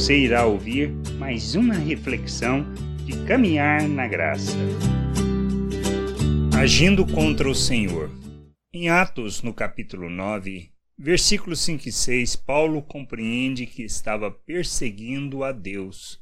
[0.00, 2.64] Você irá ouvir mais uma reflexão
[3.04, 4.56] de caminhar na graça.
[6.58, 8.10] Agindo contra o Senhor.
[8.72, 15.52] Em Atos, no capítulo 9, versículos 5 e 6, Paulo compreende que estava perseguindo a
[15.52, 16.18] Deus,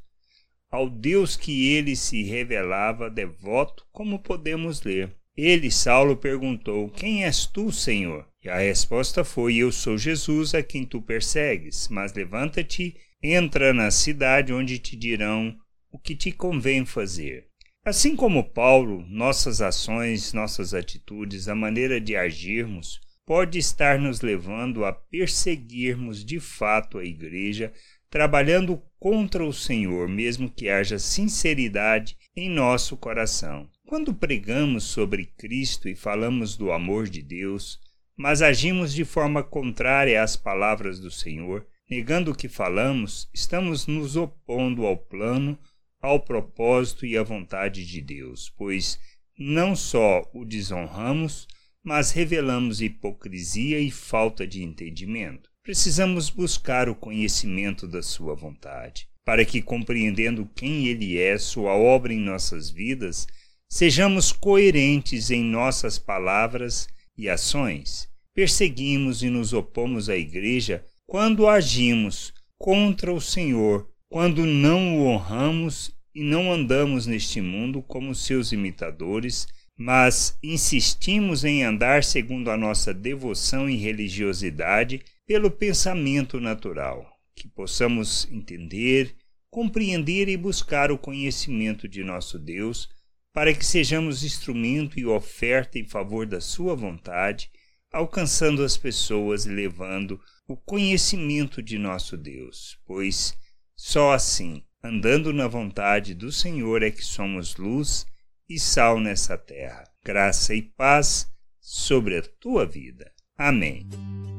[0.68, 5.14] ao Deus que ele se revelava devoto, como podemos ler.
[5.36, 8.26] Ele, Saulo, perguntou: Quem és tu, Senhor?
[8.42, 11.86] E a resposta foi: Eu sou Jesus a quem tu persegues.
[11.88, 15.56] Mas levanta-te, entra na cidade onde te dirão
[15.90, 17.46] o que te convém fazer.
[17.84, 24.84] Assim como Paulo, nossas ações, nossas atitudes, a maneira de agirmos, pode estar nos levando
[24.84, 27.73] a perseguirmos de fato a igreja,
[28.10, 33.68] trabalhando contra o Senhor, mesmo que haja sinceridade em nosso coração.
[33.87, 37.78] Quando pregamos sobre Cristo e falamos do amor de Deus,
[38.16, 44.16] mas agimos de forma contrária às palavras do Senhor, negando o que falamos, estamos nos
[44.16, 45.59] opondo ao plano,
[46.01, 48.99] ao propósito e à vontade de Deus, pois
[49.38, 51.46] não só o desonramos,
[51.82, 55.49] mas revelamos hipocrisia e falta de entendimento.
[55.62, 62.12] Precisamos buscar o conhecimento da Sua vontade, para que, compreendendo quem Ele é, Sua obra
[62.12, 63.27] em nossas vidas,
[63.71, 66.88] Sejamos coerentes em nossas palavras
[67.19, 68.09] e ações.
[68.34, 75.91] Perseguimos e nos opomos à Igreja quando agimos contra o Senhor, quando não o honramos
[76.15, 82.92] e não andamos neste mundo como seus imitadores, mas insistimos em andar segundo a nossa
[82.92, 89.16] devoção e religiosidade pelo pensamento natural, que possamos entender,
[89.50, 92.87] compreender e buscar o conhecimento de nosso Deus
[93.32, 97.50] para que sejamos instrumento e oferta em favor da Sua vontade,
[97.92, 103.34] alcançando as pessoas e levando o conhecimento de nosso Deus, pois
[103.76, 108.06] só assim, andando na vontade do Senhor, é que somos luz
[108.48, 109.84] e sal nessa terra.
[110.04, 111.28] Graça e paz
[111.60, 113.12] sobre a tua vida.
[113.37, 113.87] Amém.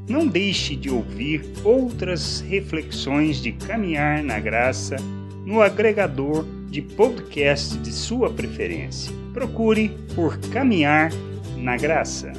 [0.10, 4.98] Não deixe de ouvir outras reflexões de caminhar na graça
[5.46, 9.12] no agregador de podcast de sua preferência.
[9.34, 11.12] Procure por Caminhar
[11.56, 12.34] na Graça.